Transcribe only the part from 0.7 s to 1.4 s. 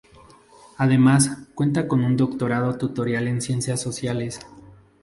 Además,